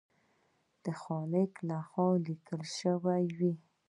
[0.83, 3.53] د خالق لخوا لیکل شوي وي.